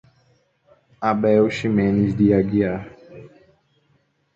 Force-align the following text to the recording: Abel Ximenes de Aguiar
Abel 0.99 1.45
Ximenes 1.57 2.15
de 2.17 2.33
Aguiar 2.33 2.87